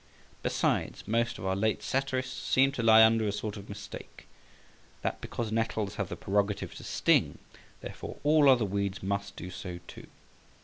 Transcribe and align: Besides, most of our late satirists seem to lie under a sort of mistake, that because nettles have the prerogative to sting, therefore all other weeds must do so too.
Besides, 0.41 1.07
most 1.07 1.37
of 1.37 1.45
our 1.45 1.55
late 1.55 1.83
satirists 1.83 2.35
seem 2.35 2.71
to 2.71 2.81
lie 2.81 3.03
under 3.05 3.27
a 3.27 3.31
sort 3.31 3.55
of 3.55 3.69
mistake, 3.69 4.27
that 5.03 5.21
because 5.21 5.51
nettles 5.51 5.93
have 5.97 6.09
the 6.09 6.15
prerogative 6.15 6.73
to 6.73 6.83
sting, 6.83 7.37
therefore 7.81 8.17
all 8.23 8.49
other 8.49 8.65
weeds 8.65 9.03
must 9.03 9.35
do 9.35 9.51
so 9.51 9.79
too. 9.87 10.07